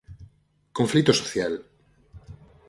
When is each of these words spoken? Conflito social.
Conflito 0.77 1.11
social. 1.13 1.53